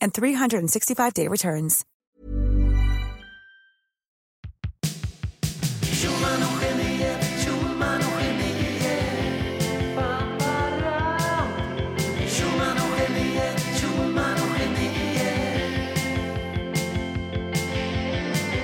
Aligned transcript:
and 0.00 0.12
365-day 0.12 1.28
returns. 1.28 1.84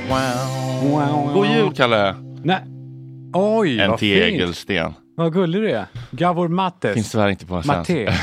Wow. 0.08 1.32
God 1.34 1.46
jul, 1.46 1.72
Kalle! 1.74 2.14
Nej. 2.44 2.60
Oj, 3.32 3.80
En 3.80 3.90
vad 3.90 4.00
fint. 4.00 4.22
tegelsten. 4.22 4.92
Vad 5.16 5.32
gullig 5.32 5.62
du 5.62 5.70
är. 5.70 5.86
Gavor 6.10 6.48
Mattes. 6.48 6.94
Finns 6.94 7.10
tyvärr 7.12 7.28
inte 7.28 7.46
på 7.46 7.54
en 7.54 7.62
svensk. 7.62 7.90
Matte. 7.90 8.14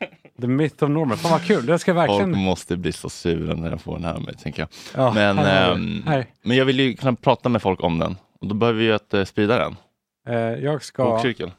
The 0.42 0.48
Myth 0.48 0.84
of 0.84 0.90
Norman. 0.90 1.16
Fan 1.16 1.30
vad 1.30 1.42
kul. 1.42 1.66
Det 1.66 1.78
ska 1.78 1.90
jag 1.90 2.06
Folk 2.06 2.20
verkligen... 2.20 2.44
måste 2.44 2.76
bli 2.76 2.92
så 2.92 3.08
sura 3.10 3.54
när 3.54 3.70
de 3.70 3.78
får 3.78 3.94
den 3.94 4.04
här 4.04 4.14
med 4.14 4.22
mig, 4.22 4.34
tänker 4.34 4.62
jag. 4.62 4.68
Ja, 4.94 5.12
men, 5.14 5.38
här 5.38 5.72
ehm, 5.72 6.02
Här. 6.06 6.26
men 6.42 6.56
jag 6.56 6.64
vill 6.64 6.80
ju 6.80 6.94
kunna 6.94 7.14
prata 7.14 7.48
med 7.48 7.62
folk 7.62 7.82
om 7.82 7.98
den. 7.98 8.16
Och 8.40 8.46
då 8.46 8.54
behöver 8.54 8.78
vi 8.78 8.84
ju 8.84 8.92
att 8.92 9.14
eh, 9.14 9.24
sprida 9.24 9.58
den. 9.58 9.76
Eh, 10.28 10.64
jag 10.64 10.84
ska, 10.84 11.04
Bokcirkel. 11.04 11.52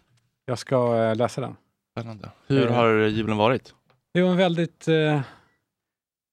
jag 0.45 0.59
ska 0.59 1.03
eh, 1.03 1.15
läsa 1.15 1.41
den. 1.41 1.55
Spännande. 1.91 2.29
Hur 2.47 2.67
har 2.67 2.89
julen 2.89 3.37
varit? 3.37 3.73
Det 4.13 4.21
var 4.21 4.29
en 4.29 4.37
väldigt, 4.37 4.85
det 4.85 5.23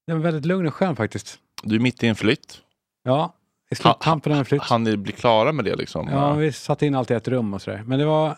var 0.07 0.15
väldigt 0.15 0.45
lugn 0.45 0.67
och 0.67 0.73
skön 0.73 0.95
faktiskt. 0.95 1.39
Du 1.63 1.75
är 1.75 1.79
mitt 1.79 2.03
i 2.03 2.07
en 2.07 2.15
flytt. 2.15 2.61
Ja, 3.03 3.33
i 3.71 3.75
sluttampen 3.75 4.31
av 4.31 4.39
en 4.39 4.45
flytt. 4.45 4.61
Han 4.61 4.83
bli 4.83 5.11
klara 5.11 5.51
med 5.51 5.65
det 5.65 5.75
liksom? 5.75 6.07
Ja, 6.07 6.33
vi 6.33 6.51
satte 6.51 6.85
in 6.85 6.95
allt 6.95 7.11
i 7.11 7.13
ett 7.13 7.27
rum 7.27 7.53
och 7.53 7.61
sådär. 7.61 7.83
Men 7.85 7.99
det 7.99 8.05
var 8.05 8.37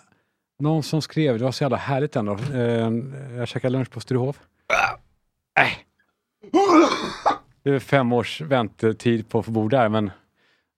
någon 0.60 0.84
som 0.84 1.02
skrev, 1.02 1.38
det 1.38 1.44
var 1.44 1.52
så 1.52 1.64
jävla 1.64 1.78
härligt 1.78 2.16
ändå. 2.16 2.38
Eh, 2.54 2.92
jag 3.38 3.48
käkade 3.48 3.72
lunch 3.72 3.90
på 3.92 4.00
Sturehof. 4.00 4.40
Äh. 5.60 5.68
Det 7.64 7.70
är 7.70 7.80
fem 7.80 8.14
års 8.14 8.42
väntetid 8.42 9.30
på 9.30 9.40
att 9.40 9.46
få 9.46 9.52
bo 9.52 9.68
där, 9.68 9.90
men, 9.90 10.12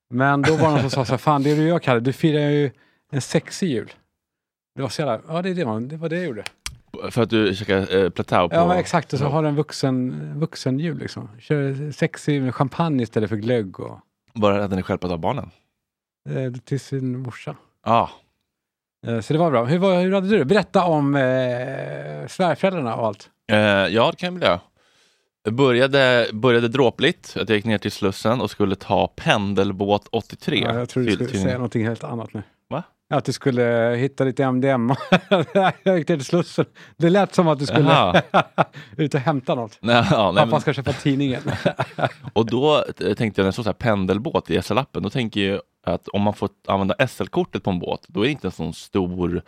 men 0.09 0.41
då 0.41 0.55
var 0.55 0.67
det 0.67 0.71
någon 0.71 0.79
som 0.81 0.89
sa 0.89 1.05
så 1.05 1.13
här, 1.13 1.17
fan 1.17 1.43
det 1.43 1.55
du 1.55 1.67
gör 1.67 1.79
Kalle, 1.79 1.99
du 1.99 2.13
firar 2.13 2.49
ju 2.49 2.71
en 3.11 3.21
sexig 3.21 3.69
jul. 3.69 3.91
Det 4.75 4.81
var 4.81 4.89
så 4.89 5.01
jävla, 5.01 5.22
ja 5.27 5.41
det, 5.41 5.50
är 5.50 5.53
det, 5.55 5.66
man, 5.66 5.88
det 5.88 5.97
var 5.97 6.09
det 6.09 6.16
jag 6.16 6.25
gjorde. 6.25 6.44
För 7.09 7.21
att 7.21 7.29
du 7.29 7.55
käkar 7.55 7.95
eh, 7.95 8.09
plateau 8.09 8.50
på... 8.50 8.55
Ja 8.55 8.75
exakt, 8.75 9.13
och 9.13 9.19
så 9.19 9.25
har 9.25 9.44
du 9.44 9.50
en 9.50 9.55
vuxen, 9.55 10.33
vuxen 10.39 10.79
jul 10.79 10.97
liksom. 10.97 11.29
Kör 11.39 11.91
sexig 11.91 12.41
med 12.41 12.55
champagne 12.55 13.03
istället 13.03 13.29
för 13.29 13.38
glögg 13.38 13.79
och 13.79 14.00
Bara 14.33 14.63
att 14.63 14.69
den 14.69 14.79
är 14.79 14.83
stjälpt 14.83 15.03
av 15.03 15.19
barnen? 15.19 15.51
eh, 16.29 16.53
till 16.53 16.79
sin 16.79 17.19
morsa. 17.19 17.55
Ja. 17.85 18.09
Eh, 19.07 19.19
Så 19.19 19.33
det 19.33 19.39
var 19.39 19.51
bra. 19.51 19.66
Hur, 19.66 19.77
var, 19.77 20.01
hur 20.01 20.11
hade 20.11 20.27
du 20.29 20.38
det? 20.38 20.45
Berätta 20.45 20.83
om 20.85 21.16
eh, 21.16 21.21
svärföräldrarna 22.27 22.95
och 22.95 23.07
allt. 23.07 23.29
Eh, 23.51 23.57
ja, 23.57 24.11
det 24.11 24.17
kan 24.17 24.27
jag 24.27 24.39
väl 24.39 24.43
göra. 24.49 24.59
Jag 25.43 25.53
började, 25.53 26.27
började 26.33 26.67
dråpligt, 26.67 27.38
att 27.41 27.49
jag 27.49 27.55
gick 27.55 27.65
ner 27.65 27.77
till 27.77 27.91
Slussen 27.91 28.41
och 28.41 28.51
skulle 28.51 28.75
ta 28.75 29.07
pendelbåt 29.15 30.07
83. 30.11 30.59
Ja, 30.67 30.79
jag 30.79 30.89
tror 30.89 31.03
du 31.03 31.11
skulle 31.11 31.29
till- 31.29 31.41
säga 31.41 31.53
någonting 31.53 31.88
helt 31.88 32.03
annat 32.03 32.33
nu. 32.33 32.44
Va? 32.69 32.83
Att 33.09 33.25
du 33.25 33.33
skulle 33.33 33.95
hitta 33.95 34.23
lite 34.23 34.43
MDM. 34.43 34.93
jag 35.83 35.97
gick 35.97 36.07
till 36.07 36.25
Slussen. 36.25 36.66
Det 36.97 37.09
lät 37.09 37.35
som 37.35 37.47
att 37.47 37.59
du 37.59 37.66
skulle 37.66 38.23
ut 38.97 39.13
och 39.13 39.19
hämta 39.19 39.55
något. 39.55 39.77
Nej, 39.81 40.07
ja, 40.11 40.31
nej, 40.31 40.41
Pappa 40.41 40.51
men, 40.51 40.61
ska 40.61 40.73
köpa 40.73 40.93
tidningen. 40.93 41.41
och 42.33 42.45
då 42.45 42.77
eh, 42.77 43.13
tänkte 43.13 43.41
jag, 43.41 43.44
när 43.44 43.45
det 43.45 43.51
står 43.51 43.63
så 43.63 43.69
här 43.69 43.73
pendelbåt 43.73 44.49
i 44.49 44.57
SL-appen, 44.57 44.99
då 45.01 45.09
tänker 45.09 45.41
jag 45.41 45.61
att 45.83 46.07
om 46.07 46.21
man 46.21 46.33
får 46.33 46.49
använda 46.67 47.07
SL-kortet 47.07 47.63
på 47.63 47.69
en 47.69 47.79
båt, 47.79 48.05
då 48.07 48.21
är 48.21 48.25
det 48.25 48.31
inte 48.31 48.47
en 48.47 48.51
sån 48.51 48.73
stor 48.73 49.41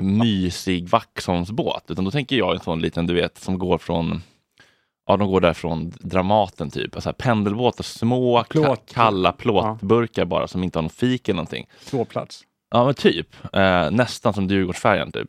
mysig 0.00 0.88
Vaxholmsbåt, 0.88 1.84
utan 1.88 2.04
då 2.04 2.10
tänker 2.10 2.36
jag 2.36 2.54
en 2.54 2.60
sån 2.60 2.80
liten, 2.80 3.06
du 3.06 3.14
vet, 3.14 3.38
som 3.38 3.58
går 3.58 3.78
från 3.78 4.22
Ja, 5.06 5.16
de 5.16 5.28
går 5.28 5.40
där 5.40 5.52
från 5.52 5.92
Dramaten 6.00 6.70
typ. 6.70 6.94
Alltså 6.94 7.12
pendelbåtar, 7.12 7.84
små, 7.84 8.44
Plåt. 8.48 8.92
kalla 8.92 9.32
plåtburkar 9.32 10.24
bara 10.24 10.48
som 10.48 10.62
inte 10.62 10.78
har 10.78 10.82
någon 10.82 10.90
fik 10.90 11.28
eller 11.28 11.36
någonting. 11.36 11.66
Tvåplats. 11.84 12.44
Ja, 12.72 12.84
men 12.84 12.94
typ. 12.94 13.54
Eh, 13.54 13.90
nästan 13.90 14.32
som 14.34 14.46
Djurgårdsfärjan 14.48 15.12
typ. 15.12 15.28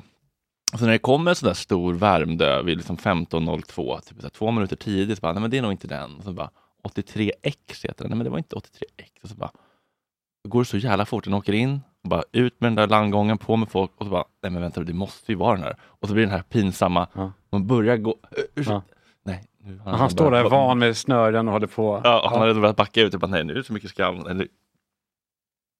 Så 0.78 0.86
när 0.86 0.92
det 0.92 0.98
kommer 0.98 1.32
en 1.32 1.36
sån 1.36 1.48
där 1.48 1.54
stor 1.54 1.94
Värmdö 1.94 2.62
vid 2.64 2.78
liksom 2.78 2.98
15.02, 2.98 4.00
typ 4.02 4.22
så 4.22 4.30
två 4.30 4.52
minuter 4.52 4.76
tidigt, 4.76 5.18
så 5.18 5.22
bara, 5.22 5.34
nej 5.34 5.42
men 5.42 5.52
det 5.52 5.58
är 5.58 5.62
nog 5.62 5.72
inte 5.72 5.88
den. 5.88 6.16
Och 6.18 6.24
så 6.24 6.32
bara, 6.34 6.50
83X 6.84 7.88
heter 7.88 8.04
den. 8.04 8.10
Nej 8.10 8.18
men 8.18 8.24
det 8.24 8.30
var 8.30 8.38
inte 8.38 8.56
83X. 8.56 9.24
Och 9.24 9.30
så 9.30 9.36
bara, 9.36 9.52
går 10.48 10.60
det 10.62 10.66
så 10.66 10.78
jävla 10.78 11.06
fort. 11.06 11.24
Den 11.24 11.34
åker 11.34 11.54
in, 11.54 11.82
och 12.04 12.10
bara 12.10 12.24
ut 12.32 12.62
med 12.62 12.72
den 12.72 12.76
där 12.76 12.88
landgången, 12.88 13.38
på 13.38 13.56
med 13.56 13.70
folk 13.70 13.92
och 13.98 14.06
så 14.06 14.12
bara, 14.12 14.24
nej 14.44 14.52
men 14.52 14.62
vänta 14.62 14.82
det 14.82 14.94
måste 14.94 15.32
ju 15.32 15.36
vara 15.38 15.56
den 15.56 15.64
här. 15.64 15.76
Och 15.84 16.08
så 16.08 16.14
blir 16.14 16.24
den 16.24 16.34
här 16.34 16.42
pinsamma, 16.42 17.08
Ja. 17.14 17.32
man 17.52 17.68
börjar 17.68 17.98
gå. 17.98 18.16
Ja. 18.54 18.82
Nej. 19.26 19.44
Nu 19.64 19.82
Han, 19.86 19.94
han 20.00 20.10
står 20.10 20.32
där 20.32 20.44
van 20.50 20.80
med 20.80 20.98
snören 20.98 21.48
och 21.48 21.54
håller 21.54 21.68
på. 21.68 22.02
Ja, 22.04 22.28
han 22.32 22.40
hade 22.40 22.54
börjat 22.54 22.76
backa 22.76 23.02
ut 23.02 23.14
och 23.14 23.20
bara, 23.20 23.28
nej 23.32 23.44
nu 23.44 23.54
är 23.54 23.58
det 23.58 23.64
så 23.64 23.74
mycket 23.74 23.90
skam. 23.90 24.28
Eller, 24.28 24.48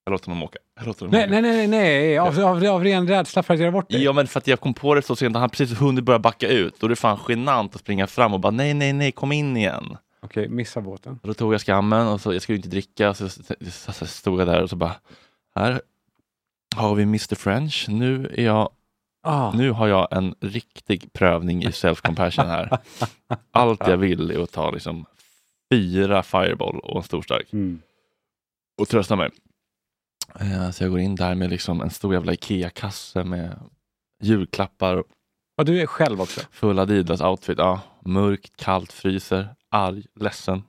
jag 0.06 0.12
låter 0.12 0.26
honom 0.28 0.44
åka. 0.44 0.58
Jag 0.76 0.88
låter 0.88 1.06
honom 1.06 1.12
Nej, 1.20 1.24
åka. 1.24 1.42
nej, 1.42 1.42
nej, 1.42 1.68
nej. 1.68 2.20
Av, 2.20 2.40
av, 2.40 2.66
av 2.66 2.84
ren 2.84 3.08
rädsla 3.08 3.44
för 3.44 3.54
att 3.54 3.60
göra 3.60 3.72
bort 3.72 3.90
dig. 3.90 4.04
Ja 4.04 4.14
men 4.14 4.28
för 4.28 4.38
att 4.40 4.48
jag 4.48 4.60
kom 4.60 4.74
på 4.74 4.96
det 4.96 5.02
så 5.02 5.16
sent, 5.16 5.36
han 5.36 5.50
precis 5.50 5.80
hunnit 5.80 6.04
börja 6.04 6.20
backa 6.20 6.48
ut 6.48 6.80
det 6.80 6.86
är 6.86 6.96
fan 6.96 7.20
genant 7.28 7.76
att 7.76 7.82
springa 7.82 8.08
fram 8.08 8.34
och 8.34 8.40
bara 8.40 8.52
nej, 8.52 8.74
nej, 8.74 8.94
nej, 8.94 9.12
kom 9.12 9.32
in 9.32 9.58
igen. 9.58 9.98
Okej, 10.22 10.50
missa 10.50 10.82
båten. 10.82 11.20
Och 11.22 11.28
då 11.28 11.34
tog 11.34 11.54
jag 11.54 11.62
skammen 11.62 12.08
och 12.08 12.22
så, 12.22 12.34
jag 12.34 12.42
skulle 12.42 12.56
inte 12.56 12.70
dricka, 12.70 13.14
så, 13.14 13.30
så, 13.30 13.42
så, 13.72 13.92
så 13.94 14.06
stod 14.06 14.40
jag 14.42 14.48
där 14.48 14.62
och 14.64 14.70
så 14.70 14.76
bara, 14.76 14.96
här 15.56 15.82
har 16.76 16.96
vi 16.96 17.04
Mr 17.04 17.36
French, 17.36 17.86
nu 17.90 18.32
är 18.38 18.44
jag 18.46 18.70
Ah. 19.26 19.52
nu 19.52 19.72
har 19.72 19.88
jag 19.88 20.08
en 20.18 20.36
riktig 20.42 21.14
prövning 21.14 21.64
i 21.64 21.68
self-compassion 21.68 22.46
här. 22.46 22.78
Allt 23.52 23.88
jag 23.88 23.98
vill 23.98 24.32
är 24.32 24.44
att 24.44 24.52
ta 24.52 24.72
liksom 24.72 25.06
fyra 25.72 26.24
Fireball 26.24 26.80
och 26.80 26.98
en 26.98 27.04
stor 27.04 27.22
stark 27.22 27.54
Mm. 27.54 27.82
och 28.82 28.88
trösta 28.88 29.16
mig. 29.16 29.30
Eh, 30.40 30.72
Så 30.72 30.84
jag 30.84 30.92
går 30.92 31.00
in 31.00 31.16
där 31.16 31.36
med 31.36 31.50
liksom 31.50 31.82
en 31.82 31.90
stor 31.90 32.14
jävla 32.14 32.34
Ikea-kasse 32.34 33.24
med 33.24 33.60
julklappar 34.24 35.04
Ja, 35.56 35.64
du 35.64 35.82
är 35.82 35.86
själv 35.86 36.22
också. 36.22 36.42
Full 36.52 36.80
Adidas-outfit, 36.80 37.56
ja. 37.58 37.82
Mörkt, 38.06 38.58
kallt, 38.58 38.92
fryser, 38.94 39.56
arg, 39.72 40.06
ledsen, 40.16 40.64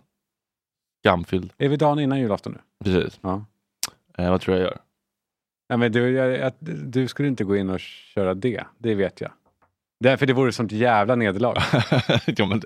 skamfylld. 1.02 1.52
Är 1.58 1.68
vi 1.68 1.76
dagen 1.76 1.98
innan 1.98 2.20
julafton 2.20 2.52
nu? 2.52 2.58
Precis. 2.84 3.18
Ja. 3.22 3.44
Eh, 4.18 4.30
vad 4.30 4.40
tror 4.40 4.56
jag 4.56 4.64
gör? 4.64 4.78
Ja, 5.68 5.76
men 5.76 5.92
du, 5.92 6.10
jag, 6.10 6.38
jag, 6.38 6.52
du 6.60 7.08
skulle 7.08 7.28
inte 7.28 7.44
gå 7.44 7.56
in 7.56 7.70
och 7.70 7.80
köra 7.80 8.34
det, 8.34 8.64
det 8.78 8.94
vet 8.94 9.20
jag. 9.20 9.30
Därför 10.00 10.26
det 10.26 10.32
vore 10.32 10.52
sånt 10.52 10.72
jävla 10.72 11.14
nederlag. 11.14 11.54
ja, 12.26 12.46
men, 12.46 12.62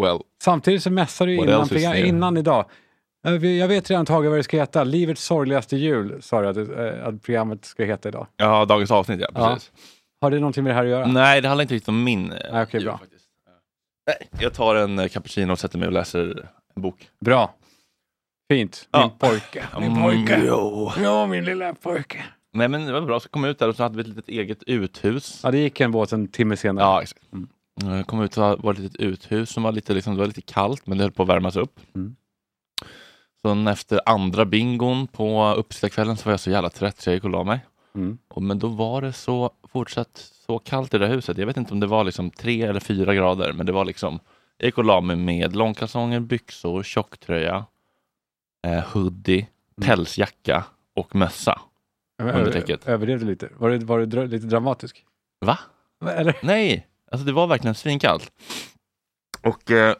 well, 0.00 0.18
Samtidigt 0.42 0.82
så 0.82 0.90
mässar 0.90 1.26
du 1.26 1.34
innan, 1.34 1.96
innan 1.96 2.36
idag. 2.36 2.64
Jag 3.22 3.38
vet- 3.38 3.58
Jag 3.58 3.68
vet 3.68 3.90
redan 3.90 4.06
Tage 4.06 4.24
vad 4.28 4.38
det 4.38 4.42
ska 4.42 4.56
heta. 4.56 4.84
Livets 4.84 5.24
sorgligaste 5.24 5.76
jul 5.76 6.22
sa 6.22 6.40
du 6.40 6.48
att, 6.48 6.54
det- 6.54 7.04
att 7.06 7.22
programmet 7.22 7.64
ska 7.64 7.84
heta 7.84 8.08
idag. 8.08 8.26
ja, 8.36 8.64
dagens 8.64 8.90
avsnitt, 8.90 9.20
ja. 9.20 9.28
Ja. 9.34 9.48
Precis. 9.54 9.72
Har 10.20 10.30
det 10.30 10.38
någonting 10.38 10.64
med 10.64 10.70
det 10.70 10.74
här 10.74 10.84
att 10.84 10.90
göra? 10.90 11.06
Nej, 11.06 11.40
det 11.40 11.48
handlar 11.48 11.62
inte 11.62 11.74
riktigt 11.74 11.88
om 11.88 12.04
min 12.04 12.32
eh, 12.32 12.38
Nej, 12.52 12.62
okej, 12.62 12.80
jul, 12.80 12.84
bra. 12.88 12.98
faktiskt. 12.98 13.24
Nej, 14.06 14.28
jag 14.40 14.54
tar 14.54 14.74
en 14.74 14.98
eh, 14.98 15.08
cappuccino 15.08 15.52
och 15.52 15.58
sätter 15.58 15.78
mig 15.78 15.86
och 15.86 15.92
läser 15.92 16.48
en 16.76 16.82
bok. 16.82 17.08
Bra. 17.24 17.54
Fint. 18.52 18.88
Min 18.92 19.02
Ja. 19.02 19.10
pojke. 19.18 19.64
Min 19.80 19.90
Mm, 19.90 20.02
pojke. 20.02 20.42
jo. 20.46 20.92
Ja, 21.02 21.26
min 21.26 21.44
lilla 21.44 21.74
pojke. 21.74 22.24
Nej, 22.52 22.68
men 22.68 22.86
det 22.86 22.92
var 22.92 23.00
bra. 23.00 23.20
Så 23.20 23.28
kom 23.28 23.44
jag 23.44 23.50
ut 23.50 23.58
där 23.58 23.68
och 23.68 23.76
så 23.76 23.82
hade 23.82 23.94
vi 23.96 24.00
ett 24.00 24.08
litet 24.08 24.28
eget 24.28 24.62
uthus. 24.62 25.40
Ja, 25.44 25.50
det 25.50 25.58
gick 25.58 25.80
en 25.80 25.92
båt 25.92 26.12
en 26.12 26.28
timme 26.28 26.56
senare. 26.56 26.84
Ja, 26.84 27.02
exakt. 27.02 27.22
Mm. 27.32 27.48
Jag 27.96 28.06
kom 28.06 28.22
ut 28.22 28.36
och 28.38 28.58
var 28.62 28.72
ett 28.72 28.78
litet 28.78 29.00
uthus 29.00 29.50
som 29.50 29.62
var 29.62 29.72
lite, 29.72 29.94
liksom, 29.94 30.14
det 30.14 30.18
var 30.18 30.26
lite 30.26 30.40
kallt, 30.42 30.86
men 30.86 30.98
det 30.98 31.04
höll 31.04 31.12
på 31.12 31.22
att 31.22 31.28
värmas 31.28 31.56
upp. 31.56 31.80
Mm. 31.94 32.16
Sen 33.46 33.66
efter 33.66 34.00
andra 34.06 34.44
bingon 34.44 35.06
på 35.06 35.54
uppsittarkvällen 35.56 36.16
så 36.16 36.24
var 36.24 36.32
jag 36.32 36.40
så 36.40 36.50
jävla 36.50 36.70
trött 36.70 37.00
så 37.00 37.10
jag 37.10 37.14
gick 37.14 37.24
och 37.24 37.30
la 37.30 37.44
mig. 37.44 37.60
Mm. 37.94 38.18
Och, 38.28 38.42
men 38.42 38.58
då 38.58 38.68
var 38.68 39.02
det 39.02 39.12
så 39.12 39.50
fortsatt 39.72 40.30
så 40.46 40.58
kallt 40.58 40.94
i 40.94 40.98
det 40.98 41.06
huset. 41.06 41.38
Jag 41.38 41.46
vet 41.46 41.56
inte 41.56 41.72
om 41.72 41.80
det 41.80 41.86
var 41.86 42.04
liksom 42.04 42.30
tre 42.30 42.62
eller 42.62 42.80
fyra 42.80 43.14
grader, 43.14 43.52
men 43.52 43.66
det 43.66 43.72
var 43.72 43.84
liksom 43.84 44.18
jag 44.58 44.66
gick 44.66 44.78
och 44.78 44.84
la 44.84 45.00
mig 45.00 45.16
med 45.16 45.56
långkalsonger, 45.56 46.20
byxor, 46.20 46.82
tjocktröja, 46.82 47.64
eh, 48.66 48.84
hoodie, 48.92 49.46
Mm. 49.78 49.88
pälsjacka 49.88 50.64
och 50.96 51.14
mössa. 51.14 51.60
Under 52.22 52.52
täcket. 52.52 52.88
Överdrev 52.88 53.20
du 53.20 53.26
lite? 53.26 53.48
Var 53.56 53.70
du, 53.70 53.78
var 53.78 53.98
du 53.98 54.06
dra, 54.06 54.24
lite 54.24 54.46
dramatisk? 54.46 55.04
Va? 55.40 55.58
Eller? 56.06 56.36
Nej, 56.42 56.86
alltså 57.10 57.26
det 57.26 57.32
var 57.32 57.46
verkligen 57.46 57.74
svinkallt. 57.74 58.32
Och 59.42 59.70
eh, 59.70 59.94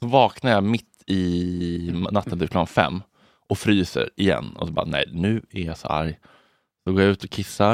så 0.00 0.06
vaknade 0.06 0.54
jag 0.54 0.64
mitt 0.64 0.89
i 1.10 2.06
natten 2.10 2.38
till 2.38 2.48
klockan 2.48 2.66
fem 2.66 3.02
och 3.48 3.58
fryser 3.58 4.10
igen. 4.16 4.56
Och 4.56 4.66
så 4.66 4.72
bara, 4.72 4.86
nej, 4.86 5.04
nu 5.12 5.42
är 5.50 5.62
jag 5.64 5.76
så 5.78 5.88
arg. 5.88 6.18
Så 6.84 6.92
går 6.92 7.02
jag 7.02 7.10
ut 7.10 7.24
och 7.24 7.30
kissar 7.30 7.72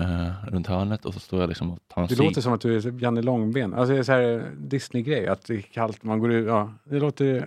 eh, 0.00 0.46
runt 0.48 0.66
hörnet 0.66 1.04
och 1.04 1.14
så 1.14 1.20
står 1.20 1.40
jag 1.40 1.48
liksom 1.48 1.70
och 1.70 1.78
tar 1.88 2.02
en 2.02 2.08
Det 2.08 2.16
cigg. 2.16 2.24
låter 2.26 2.40
som 2.40 2.52
att 2.52 2.60
du 2.60 2.76
är 2.76 3.02
Janne 3.02 3.22
Långben. 3.22 3.74
Alltså 3.74 3.92
det 3.94 3.98
är 3.98 4.02
så 4.02 4.12
här 4.12 4.50
Disney-grej, 4.58 5.26
att 5.26 5.46
det 5.46 5.54
är 5.54 5.60
kallt, 5.60 6.02
man 6.02 6.18
går 6.18 6.32
ut, 6.32 6.46
ja. 6.46 6.72
Det 6.84 6.98
låter... 7.00 7.46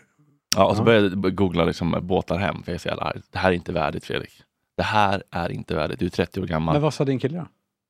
Ja, 0.55 0.65
och 0.69 0.75
så 0.75 0.81
Ja. 0.81 0.85
började 0.85 1.07
jag 1.07 1.35
googla 1.35 1.65
liksom, 1.65 1.95
båtar 2.01 2.37
hem, 2.37 2.63
för 2.63 2.71
jag 2.71 2.75
är 2.75 2.79
så 2.79 2.87
jävla 2.87 3.03
arg. 3.03 3.21
Det 3.31 3.37
här 3.39 3.49
är 3.51 3.55
inte 3.55 3.71
värdigt 3.71 4.05
Fredrik. 4.05 4.31
Det 4.77 4.83
här 4.83 5.23
är 5.31 5.51
inte 5.51 5.75
värdigt. 5.75 5.99
Du 5.99 6.05
är 6.05 6.09
30 6.09 6.41
år 6.41 6.45
gammal. 6.45 6.73
Men 6.75 6.81
vad 6.81 6.93
sa 6.93 7.05
din 7.05 7.19
kille 7.19 7.37
då? 7.37 7.45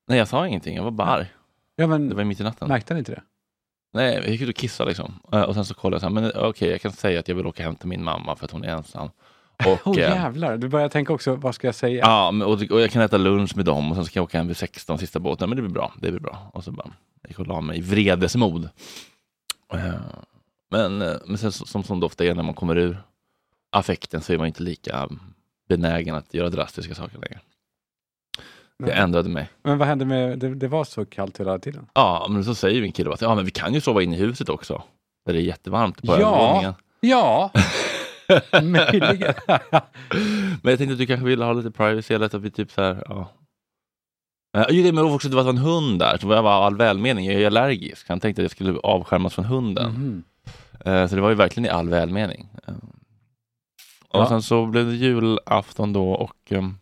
Nej, 0.08 0.18
jag 0.18 0.28
sa 0.28 0.48
ingenting. 0.48 0.76
Jag 0.76 0.84
var 0.84 0.92
bara 0.92 1.08
arg. 1.08 1.26
Ja 1.76 1.88
men, 1.88 2.10
Det 2.10 2.16
var 2.16 2.24
mitt 2.24 2.40
i 2.40 2.44
natten. 2.44 2.68
märkte 2.68 2.94
han 2.94 3.00
inte 3.00 3.12
det? 3.12 3.22
Nej, 3.94 4.14
jag 4.16 4.28
gick 4.30 4.42
ut 4.42 4.50
och 4.50 4.56
kissade 4.56 4.88
liksom. 4.90 5.20
Eh, 5.32 5.42
Och 5.42 5.54
sen 5.56 5.66
så 5.66 5.74
kollade 5.74 5.96
jag 5.96 6.02
så 6.02 6.08
här, 6.08 6.14
men 6.14 6.32
eh, 6.32 6.50
okej, 6.50 6.70
jag 6.70 6.82
kan 6.82 6.92
säga 6.92 7.20
att 7.20 7.28
jag 7.28 7.36
vill 7.36 7.46
åka 7.48 7.64
hem 7.64 7.76
till 7.76 7.88
min 7.88 8.04
mamma 8.04 8.36
för 8.36 8.46
att 8.46 8.52
hon 8.52 8.64
är 8.64 8.68
ensam. 8.68 9.10
Och, 9.86 9.88
eh, 9.98 10.10
jävlar, 10.10 10.58
du 10.58 10.68
börjar 10.68 10.90
tänka 10.90 11.14
också, 11.14 11.36
vad 11.36 11.56
ska 11.56 11.68
jag 11.68 11.76
säga? 11.76 12.02
ja, 12.02 12.28
och, 12.46 12.72
och 12.72 12.82
jag 12.82 12.92
kan 12.92 13.02
äta 13.02 13.18
lunch 13.18 13.56
med 13.56 13.66
dem 13.66 13.90
och 13.92 13.96
sen 13.96 14.06
ska 14.06 14.20
jag 14.20 14.24
åka 14.24 14.38
hem 14.38 14.48
vid 14.48 14.58
16 14.58 14.98
sista 14.98 15.20
båten. 15.20 15.50
Men 15.50 15.56
det 15.56 15.62
blir 15.62 15.74
bra, 15.74 15.94
det 16.02 16.12
blir 16.12 16.20
bra. 16.22 16.52
Och 16.54 16.64
så 16.64 16.72
bara, 16.72 16.92
jag 17.22 17.30
gick 17.30 17.40
och 17.40 17.48
la 17.48 17.62
mig 17.62 17.78
i 17.78 17.82
vredesmod. 17.82 18.70
Men, 20.72 20.98
men 20.98 21.38
sen 21.38 21.52
som, 21.52 21.84
som 21.84 22.00
det 22.00 22.06
ofta 22.06 22.26
är 22.26 22.36
när 22.36 22.44
man 22.44 22.54
kommer 22.54 22.78
ur 22.78 22.98
affekten 23.72 24.22
så 24.22 24.34
är 24.34 24.38
man 24.38 24.48
inte 24.48 24.64
lika 24.64 25.10
benägen 25.70 26.16
att 26.16 26.34
göra 26.34 26.50
drastiska 26.50 26.96
saker 26.96 27.18
längre. 27.18 27.40
Det 28.80 28.86
Nej. 28.86 28.96
ändrade 28.98 29.30
mig. 29.30 29.50
Men 29.64 29.78
vad 29.78 29.88
hände 29.88 30.06
med, 30.06 30.40
det, 30.40 30.56
det 30.56 30.68
var 30.68 30.84
så 30.84 31.06
kallt 31.06 31.40
hela 31.40 31.60
tiden? 31.60 31.88
Ja, 31.94 32.28
men 32.30 32.44
så 32.46 32.56
säger 32.56 32.82
min 32.82 32.92
kille 32.92 33.14
att 33.14 33.22
ja, 33.22 33.36
men 33.36 33.46
vi 33.46 33.52
kan 33.52 33.74
ju 33.74 33.82
sova 33.82 34.02
inne 34.04 34.16
i 34.16 34.20
huset 34.20 34.50
också. 34.50 34.84
Där 35.26 35.34
det 35.34 35.40
är 35.40 35.44
jättevarmt 35.44 36.02
på 36.02 36.08
Ja. 36.08 36.14
övervåningen. 36.16 36.74
Ja, 37.00 37.52
möjligen. 38.64 39.34
Men 40.62 40.70
jag 40.72 40.78
tänkte 40.78 40.92
att 40.94 40.98
du 41.00 41.06
kanske 41.06 41.26
ville 41.26 41.46
ha 41.46 41.54
lite 41.54 41.72
privacy 41.72 42.14
eller 42.14 42.26
att 42.26 42.34
vi 42.34 42.52
typ 42.52 42.72
så 42.72 42.82
här, 42.82 43.04
ja. 43.10 43.28
Jo, 44.70 44.84
det 44.84 44.92
men 44.92 45.06
också 45.06 45.30
det 45.30 45.36
var 45.36 45.50
en 45.50 45.58
hund 45.58 46.00
där, 46.00 46.18
så 46.18 46.28
jag 46.28 46.44
var 46.44 46.52
all 46.66 46.78
välmening. 46.78 47.26
Jag 47.26 47.42
är 47.42 47.48
allergisk. 47.48 48.10
Han 48.10 48.20
tänkte 48.20 48.42
att 48.42 48.44
jag 48.44 48.52
skulle 48.52 48.80
avskärmas 48.80 49.34
från 49.36 49.46
hunden. 49.46 50.24
Eh, 50.86 51.08
Så 51.08 51.16
det 51.16 51.22
var 51.22 51.30
ju 51.30 51.36
verkligen 51.36 51.66
i 51.66 51.70
all 51.70 51.90
välmening. 51.90 52.50
Eh, 52.68 52.74
Och 54.10 54.20
Ja. 54.20 54.30
sen 54.30 54.42
så 54.42 54.66
blev 54.66 54.86
det 54.86 54.94
julafton 54.96 55.94
då 55.94 56.10
och 56.12 56.38
ehm, 56.52 56.78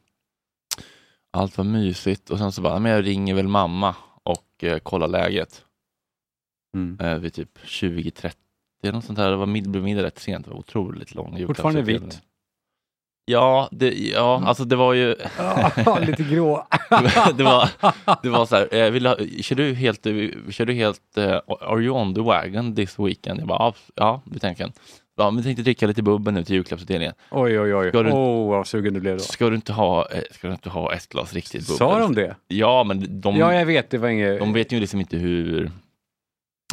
allt 1.32 1.58
var 1.58 1.66
mysigt. 1.66 2.30
Och 2.30 2.38
sen 2.38 2.52
så 2.52 2.62
bara, 2.62 2.80
men 2.80 2.92
jag 2.92 3.06
ringer 3.08 3.34
väl 3.36 3.48
mamma 3.48 3.96
och 4.24 4.64
eh, 4.64 4.80
kollar 4.80 5.08
läget. 5.08 5.66
Mm. 6.76 6.98
Eh, 7.00 7.20
vid 7.20 7.34
typ 7.34 7.60
20.30 7.66 8.32
eller 8.84 8.94
något 8.94 9.06
sånt 9.06 9.20
där. 9.20 9.32
Det 9.32 9.38
var 9.38 9.46
mid, 9.46 9.70
blev 9.70 9.84
middag 9.84 10.04
rätt 10.04 10.20
sent. 10.20 10.46
Det 10.46 10.52
var 10.52 10.60
otroligt 10.60 11.16
lång 11.16 11.26
Fortfarande 11.26 11.80
julklappsutdelning. 11.80 12.10
vitt? 12.10 12.22
Ja, 13.26 13.70
det, 13.72 13.94
ja, 13.94 14.44
alltså 14.46 14.64
det 14.66 14.76
var 14.76 14.94
ju... 14.94 15.16
Ja, 15.86 16.00
lite 16.00 16.24
grå. 16.24 16.68
det, 17.38 17.44
var, 17.44 17.70
det 18.24 18.30
var 18.30 18.46
så 18.46 18.56
här, 18.56 18.74
eh, 18.76 18.92
vill 18.92 19.04
du, 19.04 19.44
kör 19.44 19.56
du 19.56 19.74
helt, 19.74 20.04
kör 20.54 20.66
du 20.66 20.74
helt, 20.74 21.18
eh, 21.18 21.40
are 21.48 21.82
you 21.82 21.98
on 21.98 22.16
the 22.16 22.22
wagon 22.22 22.76
this 22.76 23.00
weekend? 23.00 23.40
Jag 23.40 23.48
bara, 23.48 23.74
ja, 23.96 24.22
det 24.26 24.40
tänker 24.40 24.64
jag. 24.64 24.72
Ja, 25.22 25.32
men 25.32 25.38
jag 25.38 25.44
tänkte 25.46 25.64
dricka 25.64 25.88
lite 25.88 26.04
bubbel 26.04 26.34
nu 26.34 26.44
till 26.44 26.56
julklappsutdelningen. 26.56 27.14
Oj, 27.32 27.60
oj, 27.60 27.76
oj. 27.76 27.90
Ska 27.90 28.04
du- 28.04 28.12
Åh, 28.12 28.50
vad 28.50 28.68
sugen 28.68 28.94
du 28.94 29.00
blev 29.00 29.18
då. 29.18 29.24
Ska 29.24 29.50
du 29.50 29.56
inte 29.56 29.74
ha, 29.74 30.10
eh, 30.12 30.22
ska 30.32 30.48
du 30.48 30.54
inte 30.54 30.70
ha 30.70 30.94
ett 30.94 31.10
glas 31.10 31.34
riktigt 31.34 31.62
bubbel? 31.68 31.78
Sa 31.78 32.00
de 32.00 32.16
det? 32.16 32.36
Ja, 32.48 32.84
men 32.84 33.22
de, 33.22 33.36
Ja, 33.36 33.54
jag 33.54 33.66
vet. 33.66 33.90
Det 33.90 33.98
var 33.98 34.10
inget... 34.10 34.40
de 34.40 34.54
vet 34.54 34.72
ju 34.72 34.80
liksom 34.80 35.00
inte 35.00 35.18
hur, 35.18 35.72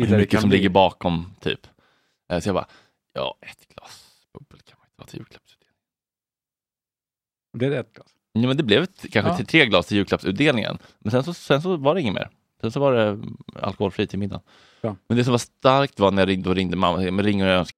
hur 0.01 0.07
det 0.07 0.17
mycket 0.19 0.41
som 0.41 0.49
bli. 0.49 0.59
ligger 0.59 0.69
bakom, 0.71 1.35
typ. 1.41 1.67
Eh, 2.33 2.41
Så 2.41 2.49
jag 2.49 2.55
bara, 2.55 2.67
ja, 3.15 3.35
ett 3.41 3.69
glas 3.75 4.05
bubbel 4.39 4.61
kan 4.61 4.77
man 4.79 4.87
inte 4.87 5.03
ha 5.03 5.07
till 5.07 5.19
julklappsutdelningen. 5.19 5.75
Det 7.59 7.67
är 7.67 7.71
rätt 7.71 7.93
glas. 7.95 8.07
Ja, 8.33 8.41
men 8.49 8.57
det 8.57 8.63
blev 8.63 8.83
ett, 8.83 9.01
kanske 9.13 9.31
Ja. 9.33 9.37
till 9.37 9.47
tre 9.47 9.67
glas 9.67 9.87
till 9.87 9.97
julklappsutdelningen. 9.97 10.79
Men 10.99 11.11
sen 11.11 11.25
så, 11.25 11.35
sen 11.35 11.63
så 11.63 11.77
var 11.77 11.95
det 11.95 12.01
inget 12.01 12.15
mer. 12.15 12.29
Sen 12.61 12.73
så 12.73 12.81
var 12.81 12.93
det 12.93 13.19
alkoholfri 13.63 14.07
till 14.07 14.19
middagen. 14.19 14.43
Ja. 14.81 14.97
Men 15.09 15.19
det 15.19 15.25
som 15.25 15.31
var 15.31 15.39
starkt 15.39 16.01
var 16.01 16.11
när 16.11 16.23
jag 16.23 16.29
ringde, 16.29 16.49
då 16.49 16.55
ringde 16.55 16.77
mamma. 16.77 16.99
Men 16.99 17.23
ringer 17.23 17.47
önskar 17.47 17.78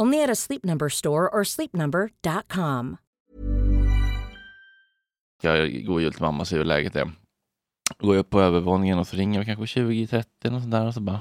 Only 0.00 0.22
at 0.22 0.30
a 0.30 0.34
Sleep 0.34 0.64
Number 0.64 0.88
store 0.88 1.28
or 1.28 1.44
sleepnumber.com. 1.44 2.96
Jag 5.42 5.84
går 5.84 6.00
ju 6.00 6.10
till 6.10 6.22
mamma 6.22 6.40
och 6.40 6.48
ser 6.48 6.56
hur 6.56 6.64
läget 6.64 6.96
är. 6.96 7.10
Går 7.98 8.16
upp 8.16 8.30
på 8.30 8.40
övervåningen 8.40 8.98
och 8.98 9.06
så 9.06 9.16
ringer 9.16 9.38
jag 9.38 9.46
kanske 9.46 9.80
20-30 9.80 10.56
och 10.56 10.62
sådär 10.62 10.86
och 10.86 10.94
så 10.94 11.00
bara. 11.00 11.20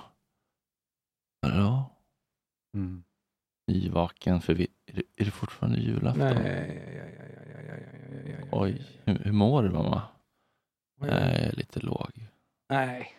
Hallå? 1.41 1.85
Mm. 2.73 3.03
Nyvaken 3.67 4.41
för 4.41 4.53
vi, 4.53 4.67
är, 4.85 4.93
det, 4.93 5.03
är 5.15 5.25
det 5.25 5.31
fortfarande 5.31 5.79
julafton? 5.79 6.25
Nej, 6.25 6.33
nej, 6.43 6.83
nej, 8.25 8.49
Oj, 8.51 8.85
hur, 9.03 9.19
hur, 9.19 9.31
mår 9.31 9.63
du 9.63 9.69
mamma? 9.69 10.01
Nej, 11.01 11.09
jag 11.09 11.21
är 11.21 11.51
lite 11.51 11.79
låg. 11.79 12.27
Nej. 12.69 13.13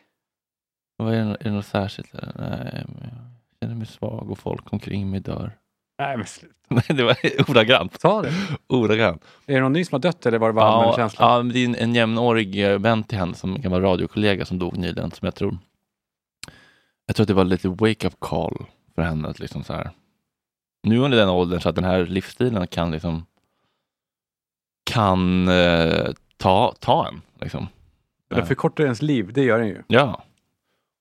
Vad 0.97 1.15
är 1.15 1.25
det, 1.25 1.31
är 1.41 1.45
det 1.45 1.51
något 1.51 1.67
särskilt? 1.67 2.13
Nej, 2.13 2.85
men 2.89 3.40
känner 3.61 3.75
mig 3.75 3.87
svag 3.87 4.31
och 4.31 4.39
folk 4.39 4.73
omkring 4.73 5.11
mig 5.11 5.21
dör. 5.21 5.57
Nej, 5.99 6.17
men 6.17 6.27
sluta. 6.27 6.55
Nej, 6.69 6.83
det 6.89 7.03
var 7.05 7.17
ordagrant. 7.51 8.01
Ta 8.01 8.23
det. 8.23 8.33
ordagrant. 8.67 9.25
Är 9.47 9.55
det 9.55 9.61
någon 9.61 9.73
ny 9.73 9.85
som 9.85 9.95
har 9.97 10.01
dött 10.01 10.27
eller 10.27 10.39
var 10.39 10.49
det 10.49 10.53
bara 10.53 10.65
allmän 10.67 10.89
Ja, 10.89 10.97
känsla? 10.97 11.25
ja, 11.27 11.43
det 11.43 11.59
är 11.59 11.65
en, 11.65 11.75
en 11.75 11.95
jämnårig 11.95 12.65
eh, 12.73 12.79
vän 12.79 13.05
till 13.05 13.19
henne 13.19 13.35
som 13.35 13.63
kan 13.63 13.71
vara 13.71 13.83
radiokollega 13.85 14.45
som 14.45 14.59
dog 14.59 14.77
nyligen 14.77 15.11
som 15.11 15.27
jag 15.27 15.35
tror 15.35 15.59
jag 17.07 17.17
tror 17.17 17.25
att 17.25 17.29
det 17.29 17.35
var 17.35 17.45
lite 17.45 17.69
wake-up 17.69 18.15
call 18.19 18.67
för 18.95 19.03
henne 19.03 19.29
att 19.29 19.39
liksom 19.39 19.65
så 19.65 19.73
här 19.73 19.91
nu 20.83 20.99
under 20.99 21.19
den 21.19 21.29
åldern 21.29 21.61
så 21.61 21.69
att 21.69 21.75
den 21.75 21.85
här 21.85 22.07
livsstilen 22.07 22.67
kan 22.67 22.91
liksom 22.91 23.27
kan 24.91 25.49
eh, 25.49 26.11
ta, 26.37 26.75
ta 26.81 27.09
en 27.09 27.21
liksom. 27.41 27.67
Den 28.31 28.47
förkortar 28.47 28.85
ens 28.85 29.03
liv, 29.03 29.33
det 29.33 29.43
gör 29.43 29.59
den 29.59 29.69
ju. 29.69 29.83
Ja. 29.87 30.23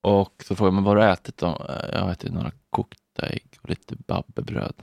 Och 0.02 0.44
så 0.48 0.56
frågade 0.56 0.76
man 0.76 0.84
vad 0.84 0.98
har 0.98 1.06
du 1.06 1.12
ätit 1.12 1.38
då? 1.38 1.48
Eh, 1.48 1.90
Jag 1.94 2.02
har 2.02 2.12
ätit 2.12 2.34
några 2.34 2.52
kokta 2.70 3.26
ägg 3.28 3.48
och 3.62 3.70
lite 3.70 3.96
babbebröd. 3.96 4.74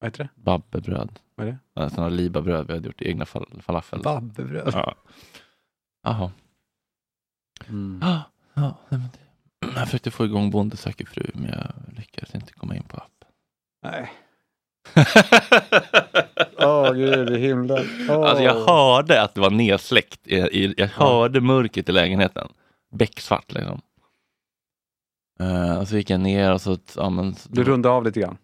Vad 0.00 0.08
heter 0.10 0.24
det? 0.24 0.30
Babbebröd. 0.42 1.18
Vad 1.34 1.46
är 1.48 1.58
det? 1.74 1.90
Sådana 1.90 2.08
libabröd 2.08 2.66
vi 2.66 2.72
hade 2.72 2.86
gjort 2.86 3.02
i 3.02 3.08
egna 3.08 3.24
fal- 3.24 3.60
falafel. 3.62 4.02
Babbebröd. 4.02 4.70
Ja. 4.74 4.94
Jaha. 6.02 6.30
Mm. 7.68 8.00
Ja, 8.02 8.22
ja, 8.54 8.76
nej, 8.88 9.00
men 9.00 9.08
det. 9.12 9.18
Jag 9.80 9.84
försökte 9.86 10.10
få 10.10 10.24
igång 10.24 10.50
Bonde 10.50 10.76
söker 10.76 11.06
fru, 11.06 11.30
men 11.34 11.44
jag 11.50 11.96
lyckades 11.98 12.34
inte 12.34 12.52
komma 12.52 12.76
in 12.76 12.82
på 12.82 12.96
appen. 12.96 13.28
Nej. 13.82 14.12
Åh 16.58 16.92
gud 16.92 17.30
i 17.30 17.38
himlen. 17.38 17.84
Åh. 18.10 18.28
Alltså 18.28 18.44
jag 18.44 18.66
hörde 18.66 19.22
att 19.22 19.34
det 19.34 19.40
var 19.40 19.50
nedsläckt. 19.50 20.20
Jag 20.76 20.88
hörde 20.88 21.40
mörkret 21.40 21.88
i 21.88 21.92
lägenheten. 21.92 22.48
Becksvart 22.92 23.52
liksom. 23.52 23.80
Uh, 25.40 25.78
och 25.78 25.88
så 25.88 25.96
gick 25.96 26.10
jag 26.10 26.20
ner 26.20 26.52
och 26.52 26.60
så, 26.60 26.78
ja 26.96 27.10
men. 27.10 27.34
Du 27.48 27.64
rundade 27.64 27.94
av 27.94 28.04
lite 28.04 28.20
grann. 28.20 28.38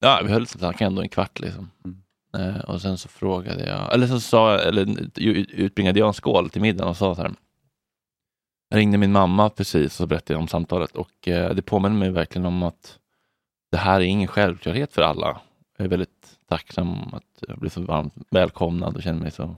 Ja, 0.00 0.20
vi 0.24 0.32
höll 0.32 0.46
snackade 0.46 0.84
ändå 0.84 1.02
en 1.02 1.08
kvart 1.08 1.40
liksom. 1.40 1.70
Mm. 1.84 1.96
Eh, 2.34 2.60
och 2.60 2.80
sen 2.80 2.98
så 2.98 3.08
frågade 3.08 3.66
jag, 3.66 3.94
eller 3.94 4.06
så 4.06 4.20
sa 4.20 4.58
eller 4.58 5.10
utbringade 5.54 5.98
jag 5.98 6.08
en 6.08 6.14
skål 6.14 6.50
till 6.50 6.62
middagen 6.62 6.88
och 6.88 6.96
sa 6.96 7.14
så 7.14 7.22
här. 7.22 7.34
Jag 8.68 8.78
ringde 8.78 8.98
min 8.98 9.12
mamma 9.12 9.50
precis 9.50 10.00
och 10.00 10.08
berättade 10.08 10.38
om 10.38 10.48
samtalet 10.48 10.96
och 10.96 11.28
eh, 11.28 11.54
det 11.54 11.62
påminner 11.62 11.96
mig 11.96 12.10
verkligen 12.10 12.46
om 12.46 12.62
att 12.62 12.98
det 13.70 13.76
här 13.76 14.00
är 14.00 14.04
ingen 14.04 14.28
självklarhet 14.28 14.92
för 14.92 15.02
alla. 15.02 15.40
Jag 15.76 15.84
är 15.84 15.88
väldigt 15.88 16.38
tacksam 16.48 17.14
att 17.14 17.44
jag 17.48 17.58
blir 17.58 17.70
så 17.70 17.80
varmt 17.80 18.14
välkomnad 18.30 18.96
och 18.96 19.02
känner 19.02 19.20
mig 19.20 19.30
så, 19.30 19.56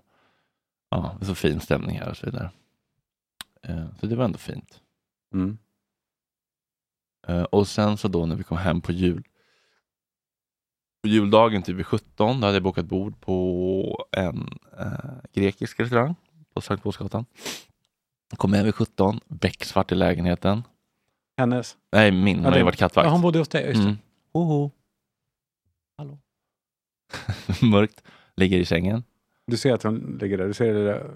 ja, 0.90 1.18
så 1.22 1.34
fin 1.34 1.60
stämning 1.60 1.98
här 1.98 2.10
och 2.10 2.16
så 2.16 2.26
vidare. 2.26 2.50
Så 4.00 4.06
det 4.06 4.16
var 4.16 4.24
ändå 4.24 4.38
fint. 4.38 4.80
Mm. 5.34 5.58
Eh, 7.26 7.42
och 7.42 7.68
sen 7.68 7.96
så 7.96 8.08
då 8.08 8.26
när 8.26 8.36
vi 8.36 8.44
kom 8.44 8.58
hem 8.58 8.80
på 8.80 8.92
jul 8.92 9.22
på 11.02 11.08
juldagen 11.08 11.62
typ 11.62 11.76
vid 11.76 11.86
17, 11.86 12.40
då 12.40 12.46
hade 12.46 12.56
jag 12.56 12.62
bokat 12.62 12.86
bord 12.86 13.20
på 13.20 14.06
en 14.12 14.48
eh, 14.78 15.14
grekisk 15.32 15.80
restaurang 15.80 16.14
på 16.54 16.60
Sankt 16.60 16.82
Paulsgatan. 16.82 17.24
Kom 18.36 18.52
hem 18.52 18.64
vid 18.64 18.74
17, 18.74 19.20
becksvart 19.28 19.92
i 19.92 19.94
lägenheten. 19.94 20.62
Hennes. 21.36 21.76
Nej, 21.92 22.10
min. 22.12 22.36
Hon 22.36 22.44
Ja, 22.44 22.50
har 22.50 22.56
ju 22.56 22.60
det- 22.60 22.64
varit 22.64 22.76
kattvakt. 22.78 23.06
Ja, 23.06 23.12
hon 23.12 23.20
bodde 23.20 23.38
hos 23.38 23.48
dig. 23.48 23.64
Just 23.66 23.76
det. 23.76 23.82
Mm. 23.82 23.96
Hoho. 24.32 24.70
Hallå. 25.98 26.18
Mörkt. 27.62 28.02
Ligger 28.36 28.58
i 28.58 28.64
sängen. 28.64 29.04
Du 29.46 29.56
ser 29.56 29.72
att 29.74 29.82
hon 29.82 30.18
ligger 30.20 30.38
där. 30.38 30.46
Du 30.46 30.54
ser 30.54 30.74
det, 30.74 30.84
där. 30.84 31.10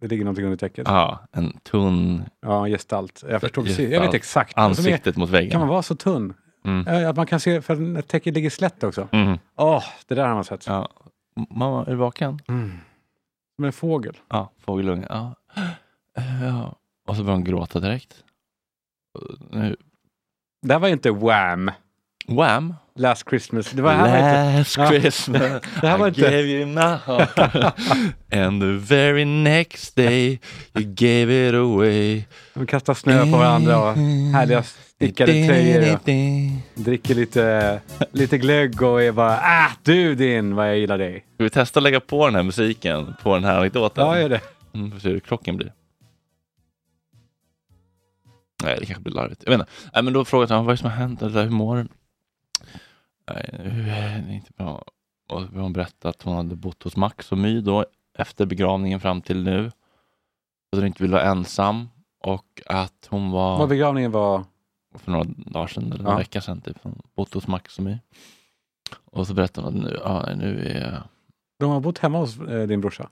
Det 0.00 0.08
ligger 0.08 0.24
någonting 0.24 0.44
under 0.44 0.56
täcket. 0.58 0.88
Ja, 0.88 1.18
en 1.32 1.52
tunn 1.52 2.24
Ja, 2.40 2.66
gestalt. 2.66 3.24
Jag 3.28 3.40
förstår 3.40 3.62
precis. 3.62 3.78
Jag 3.78 3.88
Gestalt. 3.90 4.08
vet 4.08 4.14
exakt. 4.14 4.56
vad 4.56 4.76
som 4.76 4.84
är- 4.86 4.90
ansiktet 4.90 5.16
mot 5.16 5.30
väggen. 5.30 5.50
Kan 5.50 5.60
man 5.60 5.68
vara 5.68 5.82
så 5.82 5.94
tunn? 5.96 6.34
Mm. 6.64 7.06
Att 7.10 7.16
man 7.16 7.26
kan 7.26 7.40
se, 7.40 7.62
för 7.62 7.76
när 7.76 8.02
täcket 8.02 8.34
ligger 8.34 8.50
slätt 8.50 8.84
också. 8.84 9.08
Mm. 9.12 9.38
Åh, 9.56 9.84
det 10.06 10.14
där 10.14 10.26
har 10.26 10.34
man 10.34 10.44
sett. 10.44 10.66
Ja. 10.66 10.88
Mamma, 11.50 11.82
är 11.86 11.90
du 11.90 11.96
vaken? 11.96 12.40
Mm. 12.48 12.72
Som 13.56 13.64
en 13.64 13.72
fågel. 13.72 14.16
Ja, 14.28 14.52
fågelunge. 14.58 15.06
Ja. 15.08 15.34
Ja. 16.42 16.76
Och 17.08 17.16
så 17.16 17.22
börjar 17.22 17.36
hon 17.36 17.44
gråta 17.44 17.80
direkt. 17.80 18.24
Nu. 19.50 19.76
Det 20.66 20.72
här 20.72 20.80
var 20.80 20.88
inte 20.88 21.10
Wham! 21.10 21.70
Wham! 22.30 22.74
Last 22.96 23.28
Christmas. 23.28 23.70
Det 23.70 23.82
var 23.82 23.92
här 23.92 24.00
var 24.00 24.48
inte... 24.48 24.58
Last 24.58 24.76
Ja. 24.76 24.88
Christmas 25.00 25.40
Det 25.80 25.86
här 25.88 25.98
var 25.98 26.06
I 26.06 26.08
inte- 26.08 26.20
gave 26.20 26.42
you 26.42 26.66
my 26.66 26.80
heart 26.80 27.38
And 28.32 28.62
the 28.62 28.94
very 28.94 29.24
next 29.24 29.96
day 29.96 30.40
You 30.74 30.84
gave 30.84 31.48
it 31.48 31.54
away 31.54 32.24
De 32.54 32.66
kastar 32.66 32.94
snö 32.94 33.20
på 33.20 33.38
varandra 33.38 33.78
och 33.90 33.96
härliga 34.34 34.62
stickade 34.62 35.32
tröjor. 35.32 35.94
Och 35.94 36.82
dricker 36.84 37.14
lite, 37.14 37.80
lite 38.12 38.38
glögg 38.38 38.82
och 38.82 39.02
är 39.02 39.12
bara 39.12 39.36
ah 39.42 39.70
du 39.82 40.14
din 40.14 40.54
vad 40.54 40.68
jag 40.68 40.78
gillar 40.78 40.98
dig. 40.98 41.24
Ska 41.34 41.44
vi 41.44 41.50
testa 41.50 41.78
att 41.80 41.84
lägga 41.84 42.00
på 42.00 42.26
den 42.26 42.34
här 42.34 42.42
musiken 42.42 43.14
på 43.22 43.34
den 43.34 43.44
här 43.44 43.58
anekdoten? 43.58 44.06
Ja, 44.06 44.20
gör 44.20 44.28
det. 44.28 44.40
Mm, 44.74 44.90
får 44.92 44.98
se 44.98 45.08
hur 45.08 45.20
krocken 45.20 45.56
blir. 45.56 45.72
Nej, 48.64 48.76
det 48.80 48.86
kanske 48.86 49.02
blir 49.02 49.14
larvigt. 49.14 49.42
Jag 49.46 49.50
vet 49.50 49.60
inte. 49.60 49.72
Nej, 49.94 50.02
men 50.02 50.12
då 50.12 50.24
frågade 50.24 50.54
han 50.54 50.64
vad 50.64 50.72
är 50.72 50.76
det 50.76 50.80
som 50.80 50.90
har 50.90 50.96
hänt? 50.96 51.22
Eller 51.22 51.42
hur 51.42 51.50
mår 51.50 51.76
du? 51.76 51.86
Nej, 53.30 53.50
det 53.52 53.90
är 53.90 54.30
inte 54.30 54.52
bra. 54.56 54.84
Och 55.28 55.42
hon 55.42 55.72
berättade 55.72 56.10
att 56.10 56.22
hon 56.22 56.36
hade 56.36 56.56
bott 56.56 56.82
hos 56.82 56.96
Max 56.96 57.32
och 57.32 57.38
My 57.38 57.60
då 57.60 57.84
efter 58.18 58.46
begravningen 58.46 59.00
fram 59.00 59.22
till 59.22 59.42
nu. 59.44 59.66
Att 59.66 60.78
hon 60.78 60.86
inte 60.86 61.02
ville 61.02 61.16
vara 61.16 61.30
ensam 61.30 61.88
och 62.20 62.62
att 62.66 63.06
hon 63.10 63.30
var 63.30 63.58
Vad 63.58 63.68
begravningen 63.68 64.10
var. 64.12 64.44
för 64.94 65.10
några 65.12 65.24
dagar 65.36 65.66
sedan, 65.66 65.92
eller 65.92 66.04
Ja. 66.04 66.16
vecka 66.16 66.40
sedan, 66.40 66.60
typ, 66.60 66.76
hon 66.82 67.02
bott 67.14 67.34
hos 67.34 67.46
Max 67.46 67.78
och 67.78 67.84
My. 67.84 67.98
Och 69.04 69.26
så 69.26 69.34
berättade 69.34 69.66
hon 69.66 69.76
att 69.76 69.82
nu, 69.82 69.98
ja, 70.04 70.34
nu 70.36 70.66
är 70.66 71.02
De 71.58 71.70
har 71.70 71.80
bott 71.80 71.98
hemma 71.98 72.18
hos 72.18 72.38
eh, 72.40 72.66
din 72.66 72.80
brorsa. 72.80 73.08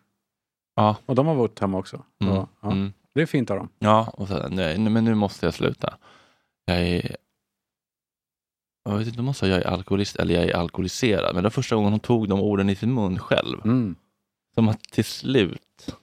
Ja. 0.76 0.96
Och 1.06 1.14
de 1.14 1.26
har 1.26 1.34
bott 1.34 1.58
hemma 1.58 1.78
också. 1.78 2.02
Mm, 2.20 2.34
ja. 2.34 2.48
mm. 2.62 2.92
Det 3.14 3.22
är 3.22 3.26
fint 3.26 3.50
av 3.50 3.56
dem. 3.56 3.68
Ja, 3.78 4.08
och 4.12 4.28
så, 4.28 4.48
nej, 4.48 4.78
men 4.78 5.04
nu 5.04 5.14
måste 5.14 5.46
jag 5.46 5.54
sluta. 5.54 5.94
Jag 6.64 6.80
är... 6.88 7.16
Jag 8.90 8.98
vet 8.98 9.08
inte 9.08 9.20
om 9.20 9.26
hon 9.26 9.34
sa 9.34 9.46
jag 9.46 9.62
är 9.62 9.66
alkoholist 9.66 10.16
eller 10.16 10.34
jag 10.34 10.44
är 10.44 10.56
alkoholiserad, 10.56 11.34
men 11.34 11.42
det 11.42 11.42
var 11.42 11.50
första 11.50 11.76
gången 11.76 11.92
hon 11.92 12.00
tog 12.00 12.28
de 12.28 12.40
orden 12.40 12.70
i 12.70 12.74
sin 12.76 12.94
mun 12.94 13.18
själv. 13.18 13.60
Mm. 13.64 13.96
Som 14.54 14.68
att 14.68 14.82
till 14.82 15.04
slut 15.04 15.96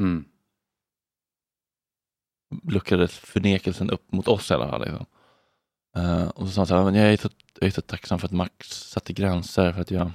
Mm. 0.00 0.24
luckrades 2.62 3.18
förnekelsen 3.18 3.90
upp 3.90 4.12
mot 4.12 4.28
oss 4.28 4.50
i 4.50 4.54
alla 4.54 4.68
fall. 4.68 4.80
Liksom. 4.80 5.06
Eh, 5.96 6.28
och 6.28 6.46
så 6.46 6.52
sa 6.52 6.60
hon 6.60 6.66
så 6.66 6.74
här, 6.76 6.84
men 6.84 6.94
jag 6.94 7.12
är, 7.12 7.16
så, 7.16 7.28
jag 7.60 7.66
är 7.66 7.70
så 7.70 7.80
tacksam 7.80 8.18
för 8.18 8.26
att 8.26 8.32
Max 8.32 8.68
satte 8.68 9.12
gränser 9.12 9.72
för 9.72 9.80
att 9.80 9.90
jag, 9.90 10.10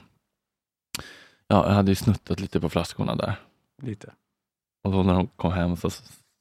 ja, 1.48 1.68
jag 1.68 1.74
hade 1.74 1.92
ju 1.92 1.96
snuttat 1.96 2.40
lite 2.40 2.60
på 2.60 2.70
flaskorna 2.70 3.16
där. 3.16 3.36
Lite. 3.82 4.14
Och 4.84 4.92
då 4.92 5.04
när 5.04 5.14
hon 5.14 5.28
kom 5.28 5.52
hem 5.52 5.78
så 5.78 5.90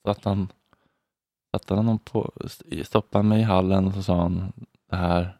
satt 0.07 0.25
han, 0.25 0.49
satte 1.57 1.75
han 1.75 1.99
på, 1.99 2.33
stoppade 2.83 3.25
mig 3.25 3.41
i 3.41 3.45
hallen 3.45 3.87
och 3.87 3.95
så 3.95 4.03
sa 4.03 4.21
han 4.23 4.53
det 4.91 4.97
här 4.97 5.39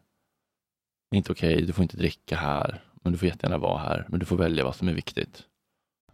är 1.15 1.17
inte 1.17 1.31
okej, 1.31 1.61
du 1.61 1.73
får 1.73 1.81
inte 1.81 1.97
dricka 1.97 2.35
här, 2.35 2.81
men 3.03 3.11
du 3.13 3.17
får 3.19 3.27
jättegärna 3.27 3.57
vara 3.57 3.77
här, 3.77 4.05
men 4.07 4.19
du 4.19 4.25
får 4.25 4.37
välja 4.37 4.63
vad 4.63 4.75
som 4.75 4.87
är 4.87 4.93
viktigt. 4.93 5.43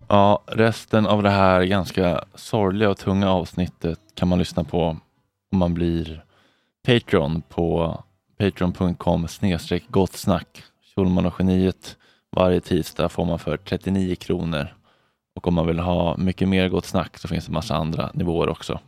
Ja, 0.07 0.43
resten 0.47 1.07
av 1.07 1.23
det 1.23 1.29
här 1.29 1.63
ganska 1.63 2.23
sorgliga 2.35 2.89
och 2.89 2.97
tunga 2.97 3.29
avsnittet 3.29 3.99
kan 4.15 4.27
man 4.27 4.39
lyssna 4.39 4.63
på 4.63 4.83
om 5.51 5.57
man 5.57 5.73
blir 5.73 6.23
Patreon 6.85 7.41
på 7.41 7.97
patreon.com 8.37 9.27
snedstreck 9.27 9.83
gott 9.87 10.13
snack. 10.13 10.63
Schulman 10.95 11.25
och 11.25 11.33
geniet 11.39 11.97
varje 12.31 12.61
tisdag 12.61 13.09
får 13.09 13.25
man 13.25 13.39
för 13.39 13.57
39 13.57 14.15
kronor. 14.15 14.67
Och 15.35 15.47
om 15.47 15.53
man 15.53 15.67
vill 15.67 15.79
ha 15.79 16.17
mycket 16.17 16.47
mer 16.47 16.69
gott 16.69 16.85
snack 16.85 17.17
så 17.17 17.27
finns 17.27 17.45
det 17.45 17.51
massa 17.51 17.75
andra 17.75 18.11
nivåer 18.13 18.49
också. 18.49 18.79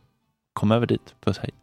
Kom 0.54 0.72
över 0.72 0.86
dit. 0.86 1.16
Puss 1.20 1.38
hej. 1.38 1.63